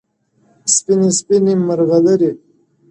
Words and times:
سپیني 0.73 1.09
سپیني 1.17 1.53
مرغلري! 1.67 2.31